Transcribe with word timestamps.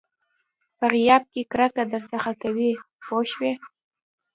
په 0.77 0.85
غیاب 0.93 1.23
کې 1.33 1.41
کرکه 1.51 1.83
درڅخه 1.91 2.31
کوي 2.41 2.71
پوه 3.03 3.23
شوې!. 3.31 3.53